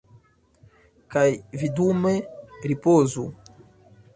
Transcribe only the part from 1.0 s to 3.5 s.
Kaj vi dume ripozu.